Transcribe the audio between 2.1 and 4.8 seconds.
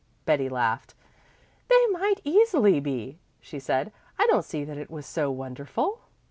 easily be," she said. "I don't see that